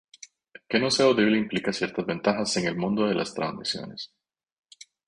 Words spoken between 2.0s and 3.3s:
ventajas en el mundo de